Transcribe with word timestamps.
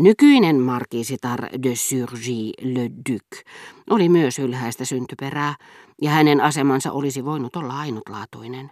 Nykyinen 0.00 0.60
markiisitar 0.60 1.40
de 1.62 1.76
Surgy 1.76 2.52
le 2.62 2.90
Duc 3.10 3.40
oli 3.90 4.08
myös 4.08 4.38
ylhäistä 4.38 4.84
syntyperää, 4.84 5.54
ja 6.02 6.10
hänen 6.10 6.40
asemansa 6.40 6.92
olisi 6.92 7.24
voinut 7.24 7.56
olla 7.56 7.78
ainutlaatuinen. 7.78 8.70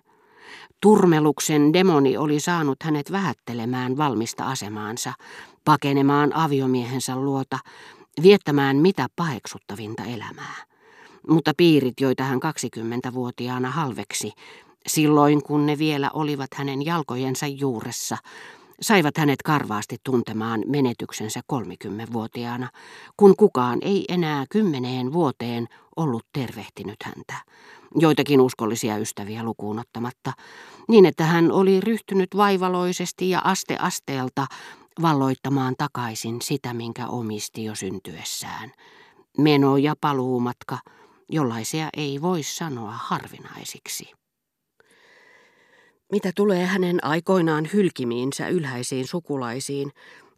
Turmeluksen 0.80 1.72
demoni 1.72 2.16
oli 2.16 2.40
saanut 2.40 2.82
hänet 2.82 3.12
vähättelemään 3.12 3.96
valmista 3.96 4.44
asemaansa, 4.44 5.12
pakenemaan 5.64 6.36
aviomiehensä 6.36 7.16
luota, 7.16 7.58
viettämään 8.22 8.76
mitä 8.76 9.06
paheksuttavinta 9.16 10.04
elämää. 10.04 10.56
Mutta 11.28 11.52
piirit, 11.56 12.00
joita 12.00 12.24
hän 12.24 12.40
20-vuotiaana 12.42 13.70
halveksi, 13.70 14.32
silloin 14.86 15.42
kun 15.42 15.66
ne 15.66 15.78
vielä 15.78 16.10
olivat 16.14 16.54
hänen 16.54 16.84
jalkojensa 16.84 17.46
juuressa, 17.46 18.16
saivat 18.80 19.18
hänet 19.18 19.42
karvaasti 19.42 19.96
tuntemaan 20.04 20.62
menetyksensä 20.66 21.40
30-vuotiaana, 21.52 22.68
kun 23.16 23.36
kukaan 23.36 23.78
ei 23.82 24.04
enää 24.08 24.44
kymmeneen 24.50 25.12
vuoteen 25.12 25.68
ollut 25.96 26.26
tervehtinyt 26.32 26.96
häntä, 27.04 27.34
joitakin 27.94 28.40
uskollisia 28.40 28.96
ystäviä 28.96 29.42
lukuun 29.42 29.78
ottamatta, 29.78 30.32
niin 30.88 31.06
että 31.06 31.24
hän 31.24 31.52
oli 31.52 31.80
ryhtynyt 31.80 32.36
vaivaloisesti 32.36 33.30
ja 33.30 33.40
aste 33.44 33.76
asteelta 33.76 34.46
valloittamaan 35.02 35.74
takaisin 35.78 36.42
sitä, 36.42 36.74
minkä 36.74 37.06
omisti 37.06 37.64
jo 37.64 37.74
syntyessään. 37.74 38.72
Meno- 39.38 39.76
ja 39.76 39.94
paluumatka, 40.00 40.78
jollaisia 41.28 41.88
ei 41.96 42.22
voi 42.22 42.42
sanoa 42.42 42.92
harvinaisiksi. 42.92 44.23
Mitä 46.12 46.32
tulee 46.36 46.66
hänen 46.66 47.04
aikoinaan 47.04 47.68
hylkimiinsä 47.72 48.48
ylhäisiin 48.48 49.06
sukulaisiin, 49.06 49.92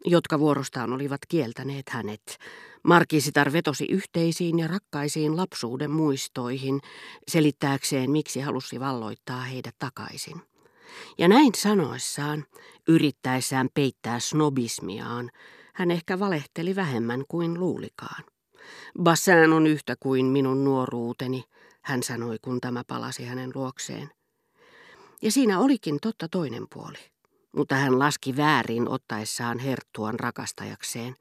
jotka 0.05 0.39
vuorostaan 0.39 0.93
olivat 0.93 1.21
kieltäneet 1.27 1.89
hänet, 1.89 2.37
Markisitar 2.83 3.53
vetosi 3.53 3.85
yhteisiin 3.89 4.59
ja 4.59 4.67
rakkaisiin 4.67 5.37
lapsuuden 5.37 5.91
muistoihin, 5.91 6.79
selittääkseen 7.27 8.11
miksi 8.11 8.39
halusi 8.39 8.79
valloittaa 8.79 9.41
heidät 9.41 9.75
takaisin. 9.79 10.41
Ja 11.17 11.27
näin 11.27 11.51
sanoessaan, 11.55 12.45
yrittäessään 12.87 13.69
peittää 13.73 14.19
snobismiaan, 14.19 15.31
hän 15.73 15.91
ehkä 15.91 16.19
valehteli 16.19 16.75
vähemmän 16.75 17.23
kuin 17.27 17.59
luulikaan. 17.59 18.23
Bassin 19.03 19.53
on 19.53 19.67
yhtä 19.67 19.95
kuin 19.99 20.25
minun 20.25 20.63
nuoruuteni, 20.63 21.43
hän 21.81 22.03
sanoi, 22.03 22.37
kun 22.41 22.61
tämä 22.61 22.83
palasi 22.87 23.25
hänen 23.25 23.51
luokseen. 23.55 24.16
Ja 25.21 25.31
siinä 25.31 25.59
olikin 25.59 25.97
totta 26.01 26.27
toinen 26.27 26.67
puoli. 26.73 26.97
Mutta 27.55 27.75
hän 27.75 27.99
laski 27.99 28.37
väärin 28.37 28.89
ottaessaan 28.89 29.59
herttuan 29.59 30.19
rakastajakseen. 30.19 31.15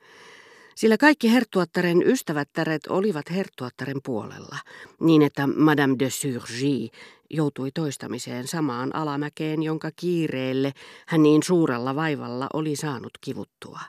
Sillä 0.75 0.97
kaikki 0.97 1.33
herttuattaren 1.33 2.03
ystävättäret 2.03 2.87
olivat 2.87 3.31
herttuattaren 3.31 4.01
puolella, 4.05 4.59
niin 5.01 5.23
että 5.23 5.47
Madame 5.47 5.97
de 5.99 6.11
Surgy 6.11 6.89
joutui 7.31 7.71
toistamiseen 7.71 8.47
samaan 8.47 8.97
alamäkeen, 8.97 9.63
jonka 9.63 9.91
kiireelle 9.97 10.73
hän 11.07 11.23
niin 11.23 11.43
suurella 11.43 11.95
vaivalla 11.95 12.47
oli 12.53 12.77
saanut 12.77 13.13
kivuttua. 13.21 13.81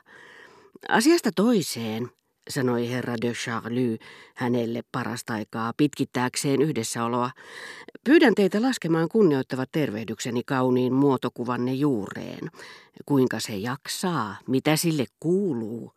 Asiasta 0.88 1.30
toiseen 1.36 2.10
sanoi 2.48 2.90
herra 2.90 3.14
de 3.22 3.32
Charlie 3.32 3.98
hänelle 4.34 4.82
parasta 4.92 5.34
aikaa 5.34 5.72
pitkittääkseen 5.76 6.62
yhdessäoloa. 6.62 7.30
Pyydän 8.04 8.34
teitä 8.34 8.62
laskemaan 8.62 9.08
kunnioittavat 9.08 9.68
tervehdykseni 9.72 10.42
kauniin 10.42 10.92
muotokuvanne 10.92 11.72
juureen. 11.72 12.50
Kuinka 13.06 13.40
se 13.40 13.56
jaksaa? 13.56 14.36
Mitä 14.46 14.76
sille 14.76 15.04
kuuluu? 15.20 15.92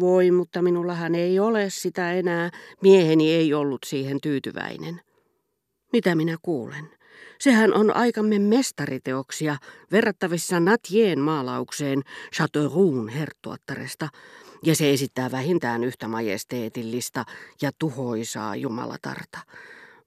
Voi, 0.00 0.30
mutta 0.30 0.62
minullahan 0.62 1.14
ei 1.14 1.38
ole 1.38 1.70
sitä 1.70 2.12
enää. 2.12 2.50
Mieheni 2.82 3.32
ei 3.32 3.54
ollut 3.54 3.80
siihen 3.86 4.20
tyytyväinen. 4.20 5.00
Mitä 5.92 6.14
minä 6.14 6.36
kuulen? 6.42 6.97
Sehän 7.38 7.74
on 7.74 7.96
aikamme 7.96 8.38
mestariteoksia 8.38 9.56
verrattavissa 9.92 10.60
Natien 10.60 11.20
maalaukseen 11.20 12.02
Chateauroun 12.34 13.08
herttuattaresta 13.08 14.08
ja 14.62 14.76
se 14.76 14.92
esittää 14.92 15.30
vähintään 15.30 15.84
yhtä 15.84 16.08
majesteetillista 16.08 17.24
ja 17.62 17.70
tuhoisaa 17.78 18.56
jumalatarta. 18.56 19.38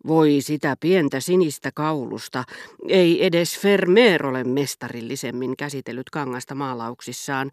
Voi 0.07 0.37
sitä 0.41 0.75
pientä 0.79 1.19
sinistä 1.19 1.71
kaulusta, 1.75 2.43
ei 2.87 3.25
edes 3.25 3.63
Vermeer 3.63 4.25
ole 4.25 4.43
mestarillisemmin 4.43 5.57
käsitellyt 5.57 6.09
kangasta 6.09 6.55
maalauksissaan, 6.55 7.51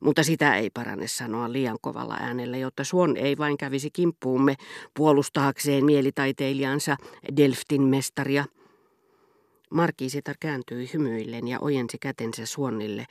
mutta 0.00 0.22
sitä 0.22 0.56
ei 0.56 0.70
parane 0.70 1.08
sanoa 1.08 1.52
liian 1.52 1.78
kovalla 1.80 2.16
äänellä, 2.20 2.56
jotta 2.56 2.84
Suon 2.84 3.16
ei 3.16 3.38
vain 3.38 3.58
kävisi 3.58 3.90
kimppuumme 3.90 4.54
puolustaakseen 4.94 5.84
mielitaiteilijansa 5.84 6.96
Delftin 7.36 7.82
mestaria. 7.82 8.44
Markiisitar 9.70 10.36
kääntyi 10.40 10.90
hymyillen 10.94 11.48
ja 11.48 11.58
ojensi 11.60 11.98
kätensä 11.98 12.46
Suonnille, 12.46 13.06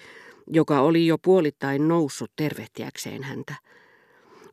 joka 0.47 0.79
oli 0.79 1.07
jo 1.07 1.18
puolittain 1.18 1.88
noussut 1.88 2.31
tervehtiäkseen 2.35 3.23
häntä. 3.23 3.56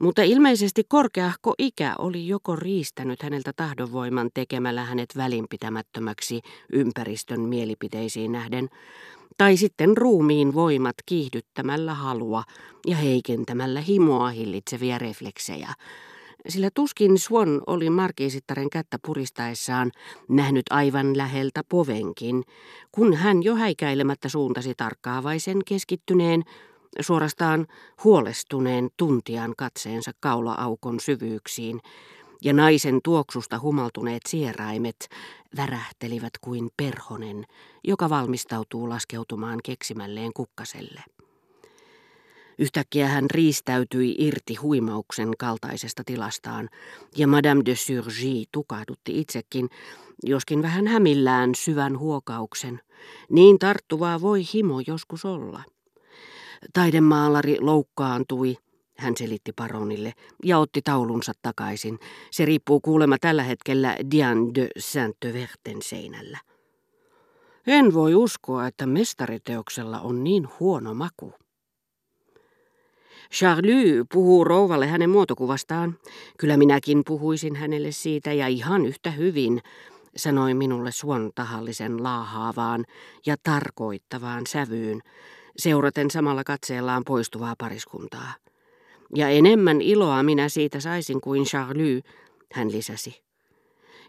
Mutta 0.01 0.23
ilmeisesti 0.23 0.83
korkeahko 0.89 1.55
ikä 1.59 1.95
oli 1.99 2.29
joko 2.29 2.57
riistänyt 2.57 3.23
häneltä 3.23 3.53
tahdonvoiman 3.57 4.31
tekemällä 4.35 4.85
hänet 4.85 5.17
välinpitämättömäksi 5.17 6.41
ympäristön 6.73 7.41
mielipiteisiin 7.41 8.33
nähden, 8.33 8.69
tai 9.39 9.57
sitten 9.57 9.97
ruumiin 9.97 10.55
voimat 10.55 10.95
kiihdyttämällä 11.07 11.95
halua 11.95 12.43
ja 12.87 12.97
heikentämällä 12.97 13.81
himoa 13.81 14.29
hillitseviä 14.29 14.99
refleksejä, 14.99 15.75
sillä 16.49 16.71
tuskin 16.75 17.19
Swan 17.19 17.63
oli 17.67 17.91
markiisittaren 17.91 18.71
kättä 18.71 18.99
puristaessaan 19.07 19.93
nähnyt 20.29 20.63
aivan 20.71 21.17
läheltä 21.19 21.63
povenkin, 21.69 22.43
kun 22.93 23.15
hän 23.15 23.43
jo 23.43 23.55
häikäilemättä 23.55 24.29
suuntasi 24.29 24.75
tarkkaavaisen 24.77 25.59
keskittyneen, 25.69 26.43
suorastaan 27.01 27.67
huolestuneen 28.05 28.89
tuntian 28.97 29.55
katseensa 29.59 30.11
kaula-aukon 30.21 31.01
syvyyksiin, 31.01 31.81
ja 32.45 32.53
naisen 32.53 33.01
tuoksusta 33.05 33.59
humaltuneet 33.59 34.23
sieraimet 34.29 35.09
värähtelivät 35.57 36.33
kuin 36.41 36.71
perhonen, 36.77 37.45
joka 37.85 38.11
valmistautuu 38.11 38.89
laskeutumaan 38.89 39.61
keksimälleen 39.65 40.33
kukkaselle. 40.35 41.03
Yhtäkkiä 42.59 43.09
hän 43.09 43.31
riistäytyi 43.31 44.15
irti 44.19 44.55
huimauksen 44.55 45.31
kaltaisesta 45.39 46.03
tilastaan, 46.07 46.69
ja 47.17 47.27
Madame 47.27 47.63
de 47.65 47.77
Surgy 47.77 48.43
tukahdutti 48.53 49.21
itsekin, 49.21 49.69
joskin 50.23 50.63
vähän 50.63 50.87
hämillään 50.87 51.55
syvän 51.55 51.99
huokauksen. 51.99 52.81
Niin 53.31 53.59
tarttuvaa 53.59 54.21
voi 54.21 54.43
himo 54.55 54.81
joskus 54.87 55.25
olla. 55.25 55.63
Taidemaalari 56.73 57.57
loukkaantui, 57.61 58.57
hän 58.99 59.17
selitti 59.17 59.53
paronille, 59.53 60.13
ja 60.45 60.59
otti 60.59 60.83
taulunsa 60.83 61.33
takaisin. 61.43 61.99
Se 62.31 62.45
riippuu 62.45 62.81
kuulemma 62.81 63.17
tällä 63.21 63.43
hetkellä 63.43 63.97
Diane 64.11 64.51
de 64.55 64.69
Saint-Verten 64.79 65.83
seinällä. 65.83 66.39
En 67.67 67.95
voi 67.95 68.15
uskoa, 68.15 68.67
että 68.67 68.87
mestariteoksella 68.87 70.01
on 70.01 70.25
niin 70.25 70.49
huono 70.61 70.95
maku. 70.95 71.33
Charlie 73.33 74.05
puhuu 74.13 74.45
rouvalle 74.45 74.87
hänen 74.87 75.11
muotokuvastaan. 75.11 75.99
Kyllä 76.39 76.57
minäkin 76.57 77.03
puhuisin 77.07 77.57
hänelle 77.57 77.93
siitä 77.93 78.33
ja 78.33 78.49
ihan 78.49 78.87
yhtä 78.87 79.11
hyvin, 79.11 79.61
sanoi 80.17 80.55
minulle 80.55 80.93
suon 80.93 81.31
tahallisen 81.35 82.03
laahaavaan 82.03 82.85
ja 83.27 83.37
tarkoittavaan 83.43 84.47
sävyyn, 84.47 85.01
seuraten 85.57 86.11
samalla 86.11 86.45
katseellaan 86.45 87.03
poistuvaa 87.07 87.55
pariskuntaa. 87.59 88.33
Ja 89.15 89.29
enemmän 89.29 89.81
iloa 89.81 90.23
minä 90.23 90.49
siitä 90.49 90.81
saisin 90.81 91.21
kuin 91.21 91.45
Charlie, 91.45 92.01
hän 92.53 92.73
lisäsi. 92.73 93.25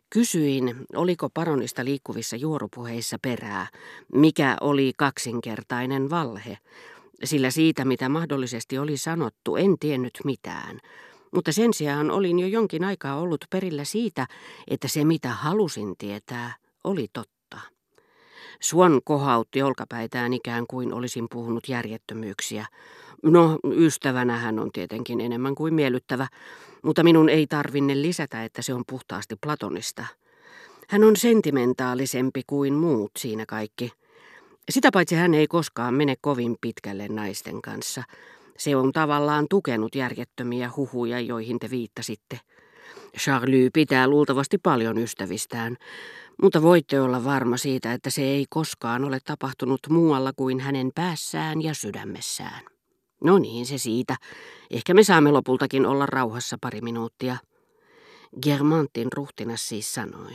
Kysyin, 0.09 0.75
oliko 0.95 1.29
paronista 1.33 1.85
liikkuvissa 1.85 2.35
juorupuheissa 2.35 3.17
perää, 3.21 3.67
mikä 4.13 4.57
oli 4.61 4.91
kaksinkertainen 4.97 6.09
valhe, 6.09 6.57
sillä 7.23 7.51
siitä, 7.51 7.85
mitä 7.85 8.09
mahdollisesti 8.09 8.77
oli 8.77 8.97
sanottu, 8.97 9.55
en 9.55 9.79
tiennyt 9.79 10.19
mitään. 10.23 10.79
Mutta 11.31 11.51
sen 11.51 11.73
sijaan 11.73 12.11
olin 12.11 12.39
jo 12.39 12.47
jonkin 12.47 12.83
aikaa 12.83 13.19
ollut 13.19 13.45
perillä 13.49 13.83
siitä, 13.83 14.27
että 14.67 14.87
se 14.87 15.05
mitä 15.05 15.29
halusin 15.29 15.95
tietää, 15.97 16.55
oli 16.83 17.07
totta. 17.13 17.59
Suon 18.59 19.01
kohautti 19.03 19.61
olkapäitään 19.61 20.33
ikään 20.33 20.65
kuin 20.69 20.93
olisin 20.93 21.27
puhunut 21.31 21.69
järjettömyyksiä. 21.69 22.65
No, 23.23 23.59
ystävänä 23.71 24.37
hän 24.37 24.59
on 24.59 24.71
tietenkin 24.71 25.21
enemmän 25.21 25.55
kuin 25.55 25.73
miellyttävä, 25.73 26.27
mutta 26.83 27.03
minun 27.03 27.29
ei 27.29 27.47
tarvinne 27.47 28.01
lisätä, 28.01 28.43
että 28.43 28.61
se 28.61 28.73
on 28.73 28.83
puhtaasti 28.89 29.35
platonista. 29.41 30.05
Hän 30.87 31.03
on 31.03 31.15
sentimentaalisempi 31.15 32.41
kuin 32.47 32.73
muut 32.73 33.11
siinä 33.17 33.45
kaikki– 33.45 33.91
sitä 34.69 34.89
paitsi 34.93 35.15
hän 35.15 35.33
ei 35.33 35.47
koskaan 35.47 35.93
mene 35.93 36.15
kovin 36.21 36.55
pitkälle 36.61 37.07
naisten 37.07 37.61
kanssa. 37.61 38.03
Se 38.57 38.75
on 38.75 38.91
tavallaan 38.91 39.45
tukenut 39.49 39.95
järjettömiä 39.95 40.71
huhuja, 40.75 41.19
joihin 41.19 41.59
te 41.59 41.69
viittasitte. 41.69 42.39
Charlie 43.17 43.69
pitää 43.73 44.07
luultavasti 44.07 44.57
paljon 44.57 44.97
ystävistään, 44.97 45.77
mutta 46.41 46.61
voitte 46.61 47.01
olla 47.01 47.23
varma 47.23 47.57
siitä, 47.57 47.93
että 47.93 48.09
se 48.09 48.21
ei 48.21 48.45
koskaan 48.49 49.03
ole 49.03 49.19
tapahtunut 49.25 49.79
muualla 49.89 50.31
kuin 50.35 50.59
hänen 50.59 50.91
päässään 50.95 51.61
ja 51.61 51.73
sydämessään. 51.73 52.61
No 53.23 53.37
niin, 53.37 53.65
se 53.65 53.77
siitä. 53.77 54.15
Ehkä 54.71 54.93
me 54.93 55.03
saamme 55.03 55.31
lopultakin 55.31 55.85
olla 55.85 56.05
rauhassa 56.05 56.57
pari 56.61 56.81
minuuttia. 56.81 57.37
Germantin 58.41 59.07
ruhtinas 59.13 59.67
siis 59.67 59.93
sanoi. 59.93 60.33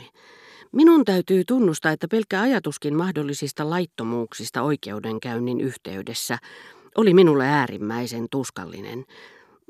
Minun 0.71 1.05
täytyy 1.05 1.43
tunnustaa, 1.47 1.91
että 1.91 2.07
pelkkä 2.07 2.41
ajatuskin 2.41 2.95
mahdollisista 2.95 3.69
laittomuuksista 3.69 4.61
oikeudenkäynnin 4.61 5.61
yhteydessä 5.61 6.37
oli 6.97 7.13
minulle 7.13 7.47
äärimmäisen 7.47 8.27
tuskallinen, 8.31 9.05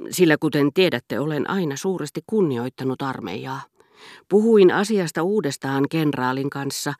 sillä 0.09 0.37
kuten 0.37 0.73
tiedätte, 0.73 1.19
olen 1.19 1.49
aina 1.49 1.75
suuresti 1.75 2.21
kunnioittanut 2.27 3.01
armeijaa. 3.01 3.61
Puhuin 4.29 4.71
asiasta 4.71 5.23
uudestaan 5.23 5.85
kenraalin 5.89 6.49
kanssa, 6.49 6.93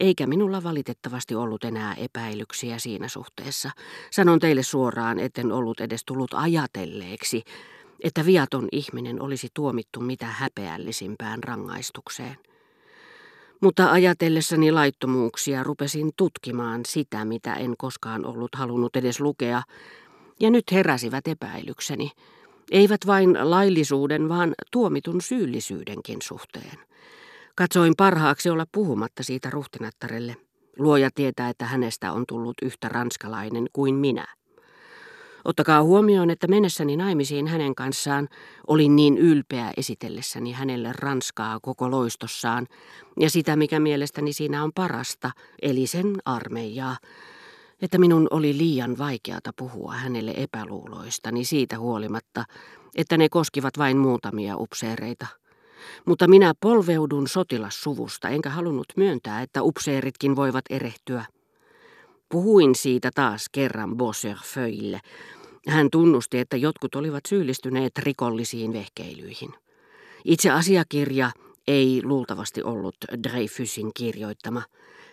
eikä 0.00 0.26
minulla 0.26 0.62
valitettavasti 0.62 1.34
ollut 1.34 1.64
enää 1.64 1.94
epäilyksiä 1.94 2.78
siinä 2.78 3.08
suhteessa. 3.08 3.70
Sanon 4.10 4.38
teille 4.38 4.62
suoraan, 4.62 5.18
etten 5.18 5.52
ollut 5.52 5.80
edes 5.80 6.04
tullut 6.04 6.34
ajatelleeksi, 6.34 7.42
että 8.04 8.26
viaton 8.26 8.68
ihminen 8.72 9.22
olisi 9.22 9.48
tuomittu 9.54 10.00
mitä 10.00 10.26
häpeällisimpään 10.26 11.44
rangaistukseen. 11.44 12.36
Mutta 13.60 13.90
ajatellessani 13.90 14.72
laittomuuksia 14.72 15.62
rupesin 15.64 16.10
tutkimaan 16.16 16.80
sitä, 16.86 17.24
mitä 17.24 17.54
en 17.54 17.74
koskaan 17.78 18.26
ollut 18.26 18.54
halunnut 18.54 18.96
edes 18.96 19.20
lukea, 19.20 19.62
ja 20.40 20.50
nyt 20.50 20.72
heräsivät 20.72 21.28
epäilykseni, 21.28 22.10
eivät 22.70 23.00
vain 23.06 23.50
laillisuuden, 23.50 24.28
vaan 24.28 24.54
tuomitun 24.72 25.20
syyllisyydenkin 25.20 26.22
suhteen. 26.22 26.78
Katsoin 27.54 27.94
parhaaksi 27.96 28.50
olla 28.50 28.66
puhumatta 28.72 29.22
siitä 29.22 29.50
ruhtinattarelle. 29.50 30.36
Luoja 30.78 31.10
tietää, 31.14 31.48
että 31.48 31.64
hänestä 31.64 32.12
on 32.12 32.24
tullut 32.28 32.56
yhtä 32.62 32.88
ranskalainen 32.88 33.66
kuin 33.72 33.94
minä. 33.94 34.37
Ottakaa 35.48 35.82
huomioon, 35.82 36.30
että 36.30 36.48
mennessäni 36.48 36.96
naimisiin 36.96 37.46
hänen 37.46 37.74
kanssaan 37.74 38.28
olin 38.66 38.96
niin 38.96 39.18
ylpeä 39.18 39.72
esitellessäni 39.76 40.52
hänelle 40.52 40.92
Ranskaa 40.92 41.60
koko 41.62 41.90
loistossaan 41.90 42.66
ja 43.20 43.30
sitä, 43.30 43.56
mikä 43.56 43.80
mielestäni 43.80 44.32
siinä 44.32 44.64
on 44.64 44.72
parasta, 44.74 45.30
eli 45.62 45.86
sen 45.86 46.16
armeijaa, 46.24 46.96
että 47.82 47.98
minun 47.98 48.28
oli 48.30 48.58
liian 48.58 48.98
vaikeata 48.98 49.52
puhua 49.56 49.92
hänelle 49.92 50.34
epäluuloistani 50.36 51.44
siitä 51.44 51.78
huolimatta, 51.78 52.44
että 52.96 53.16
ne 53.16 53.28
koskivat 53.28 53.78
vain 53.78 53.98
muutamia 53.98 54.56
upseereita. 54.56 55.26
Mutta 56.04 56.28
minä 56.28 56.52
polveudun 56.60 57.28
sotilassuvusta, 57.28 58.28
enkä 58.28 58.50
halunnut 58.50 58.88
myöntää, 58.96 59.42
että 59.42 59.62
upseeritkin 59.62 60.36
voivat 60.36 60.64
erehtyä. 60.70 61.24
Puhuin 62.28 62.74
siitä 62.74 63.10
taas 63.14 63.48
kerran 63.52 63.98
Feuille. 64.44 65.00
Hän 65.68 65.90
tunnusti, 65.90 66.38
että 66.38 66.56
jotkut 66.56 66.94
olivat 66.94 67.26
syyllistyneet 67.28 67.98
rikollisiin 67.98 68.72
vehkeilyihin. 68.72 69.54
Itse 70.24 70.50
asiakirja 70.50 71.30
ei 71.68 72.00
luultavasti 72.04 72.62
ollut 72.62 72.96
Dreyfusin 73.22 73.90
kirjoittama. 73.94 74.62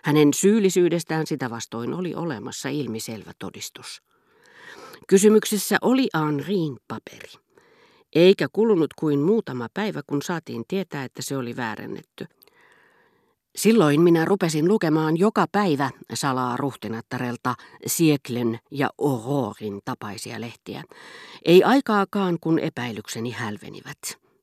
Hänen 0.04 0.34
syyllisyydestään 0.34 1.28
sitä 1.28 1.50
vastoin 1.50 1.94
oli 1.94 2.16
olemassa 2.16 2.70
ilmiselvä 2.70 3.32
todistus. 3.40 4.02
Kysymyksessä 5.08 5.78
oli 5.82 6.08
Henriin 6.18 6.78
paperi. 6.88 7.32
Eikä 8.16 8.48
kulunut 8.54 8.94
kuin 8.94 9.20
muutama 9.20 9.68
päivä, 9.74 10.02
kun 10.08 10.22
saatiin 10.22 10.64
tietää, 10.68 11.04
että 11.04 11.22
se 11.22 11.38
oli 11.38 11.56
väärennetty. 11.56 12.26
Silloin 13.56 14.02
minä 14.02 14.26
rupesin 14.26 14.68
lukemaan 14.68 15.18
joka 15.18 15.46
päivä 15.52 15.90
salaa 16.14 16.58
ruhtinattarelta 16.58 17.56
Sieklen 17.88 18.60
ja 18.72 18.90
Aurorin 19.02 19.80
tapaisia 19.86 20.42
lehtiä. 20.42 20.84
Ei 21.46 21.64
aikaakaan, 21.64 22.38
kun 22.42 22.60
epäilykseni 22.60 23.32
hälvenivät. 23.32 23.98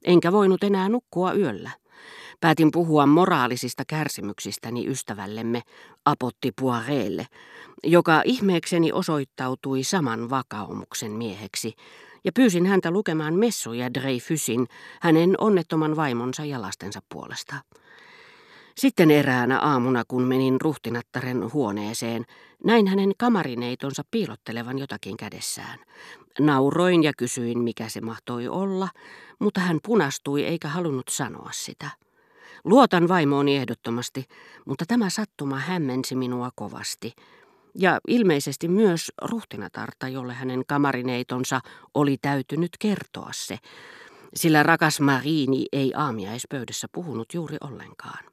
Enkä 0.05 0.32
voinut 0.32 0.64
enää 0.64 0.88
nukkua 0.88 1.32
yöllä. 1.32 1.70
Päätin 2.41 2.70
puhua 2.73 3.06
moraalisista 3.06 3.82
kärsimyksistäni 3.87 4.87
ystävällemme 4.87 5.62
Apotti 6.05 6.53
Poireelle, 6.61 7.26
joka 7.85 8.23
ihmeekseni 8.25 8.93
osoittautui 8.93 9.82
saman 9.82 10.31
vakaumuksen 10.31 11.12
mieheksi, 11.12 11.75
ja 12.25 12.32
pyysin 12.32 12.67
häntä 12.67 12.91
lukemaan 12.91 13.35
messuja 13.35 13.94
Dreyfusin, 13.94 14.69
hänen 15.00 15.35
onnettoman 15.38 15.97
vaimonsa 15.97 16.44
ja 16.44 16.62
lastensa 16.62 17.00
puolesta. 17.09 17.55
Sitten 18.76 19.10
eräänä 19.10 19.58
aamuna, 19.58 20.02
kun 20.08 20.22
menin 20.22 20.60
ruhtinattaren 20.60 21.52
huoneeseen, 21.52 22.24
näin 22.64 22.86
hänen 22.86 23.12
kamarineitonsa 23.19 24.02
piilottelevan 24.10 24.78
jotakin 24.78 25.16
kädessään. 25.16 25.78
Nauroin 26.40 27.02
ja 27.02 27.12
kysyin, 27.19 27.58
mikä 27.58 27.88
se 27.88 28.00
mahtoi 28.00 28.48
olla, 28.48 28.88
mutta 29.38 29.60
hän 29.60 29.78
punastui 29.86 30.44
eikä 30.44 30.69
halunnut 30.69 31.08
sanoa 31.08 31.50
sitä. 31.52 31.90
Luotan 32.64 33.08
vaimooni 33.08 33.56
ehdottomasti, 33.56 34.24
mutta 34.66 34.84
tämä 34.88 35.10
sattuma 35.10 35.58
hämmensi 35.58 36.16
minua 36.16 36.50
kovasti. 36.54 37.12
Ja 37.75 38.00
ilmeisesti 38.08 38.68
myös 38.68 39.12
ruhtinatarta, 39.22 40.08
jolle 40.08 40.34
hänen 40.34 40.62
kamarineitonsa 40.66 41.60
oli 41.94 42.16
täytynyt 42.22 42.70
kertoa 42.78 43.30
se, 43.34 43.58
sillä 44.34 44.62
rakas 44.62 45.00
Marini 45.00 45.66
ei 45.72 45.92
aamiaispöydässä 45.96 46.86
puhunut 46.92 47.34
juuri 47.34 47.56
ollenkaan. 47.60 48.31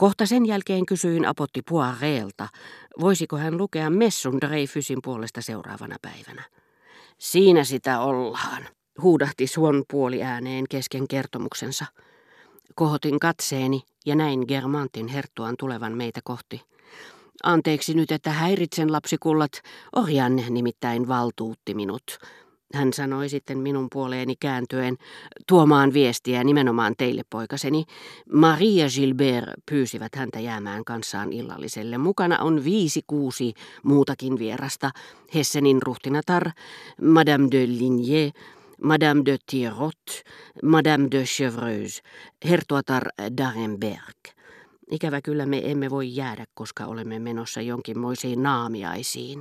Kohta 0.00 0.26
sen 0.26 0.46
jälkeen 0.46 0.86
kysyin 0.86 1.26
Apotti 1.26 1.62
Poireelta, 1.62 2.48
voisiko 3.00 3.36
hän 3.36 3.56
lukea 3.56 3.90
Messun 3.90 4.40
Dreyfusin 4.40 4.98
puolesta 5.04 5.42
seuraavana 5.42 5.96
päivänä. 6.02 6.42
Siinä 7.18 7.64
sitä 7.64 8.00
ollaan, 8.00 8.68
huudahti 9.02 9.46
Suon 9.46 9.84
puoli 9.90 10.22
ääneen 10.22 10.64
kesken 10.70 11.08
kertomuksensa. 11.08 11.84
Kohotin 12.74 13.18
katseeni 13.18 13.82
ja 14.06 14.14
näin 14.16 14.44
Germantin 14.48 15.08
herttuan 15.08 15.54
tulevan 15.58 15.96
meitä 15.96 16.20
kohti. 16.24 16.62
Anteeksi 17.42 17.94
nyt, 17.94 18.12
että 18.12 18.30
häiritsen 18.30 18.92
lapsikullat, 18.92 19.52
Orjan 19.96 20.36
nimittäin 20.50 21.08
valtuutti 21.08 21.74
minut. 21.74 22.18
Hän 22.74 22.92
sanoi 22.92 23.28
sitten 23.28 23.58
minun 23.58 23.88
puoleeni 23.92 24.34
kääntyen, 24.40 24.96
tuomaan 25.46 25.92
viestiä 25.92 26.44
nimenomaan 26.44 26.94
teille 26.98 27.22
poikaseni. 27.30 27.84
Maria 28.32 28.86
Gilbert 28.94 29.50
pyysivät 29.70 30.14
häntä 30.14 30.40
jäämään 30.40 30.84
kanssaan 30.84 31.32
illalliselle. 31.32 31.98
Mukana 31.98 32.38
on 32.38 32.64
viisi 32.64 33.00
kuusi 33.06 33.54
muutakin 33.82 34.38
vierasta. 34.38 34.90
Hessenin 35.34 35.82
ruhtinatar, 35.82 36.50
Madame 37.02 37.48
de 37.50 37.66
Ligné, 37.66 38.40
Madame 38.82 39.22
de 39.24 39.36
Tirot, 39.50 40.22
Madame 40.62 41.08
de 41.10 41.24
Chevreuse, 41.24 42.02
hertuatar 42.44 43.08
d'Arenberg. 43.22 44.34
Ikävä 44.90 45.20
kyllä 45.22 45.46
me 45.46 45.70
emme 45.70 45.90
voi 45.90 46.16
jäädä, 46.16 46.44
koska 46.54 46.84
olemme 46.86 47.18
menossa 47.18 47.60
jonkinmoisiin 47.60 48.42
naamiaisiin. 48.42 49.38